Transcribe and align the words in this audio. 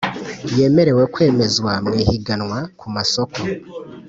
Yemerewe 0.57 1.03
kwemezwa 1.13 1.71
mu 1.85 1.91
ihiganwa 2.01 2.57
ku 2.79 2.87
masoko 2.95 3.39